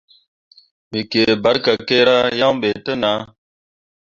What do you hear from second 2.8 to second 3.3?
te nah.